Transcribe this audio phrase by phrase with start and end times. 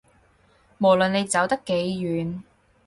[0.79, 2.41] 無論你走得幾遠